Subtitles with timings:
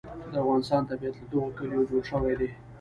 [0.31, 2.49] د افغانستان طبیعت له دغو کلیو جوړ شوی دی.